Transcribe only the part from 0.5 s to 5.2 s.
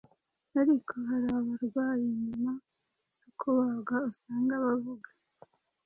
ariko hari abarwayi nyuma yo kubagwa usanga bavuga